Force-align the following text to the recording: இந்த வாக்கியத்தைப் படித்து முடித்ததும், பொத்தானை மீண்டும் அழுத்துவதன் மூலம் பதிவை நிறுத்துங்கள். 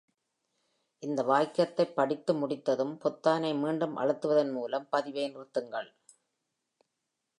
இந்த 0.99 1.23
வாக்கியத்தைப் 1.23 1.93
படித்து 1.93 2.33
முடித்ததும், 2.33 2.99
பொத்தானை 3.03 3.59
மீண்டும் 3.59 3.97
அழுத்துவதன் 3.97 4.51
மூலம் 4.51 4.87
பதிவை 4.89 5.35
நிறுத்துங்கள். 5.35 5.91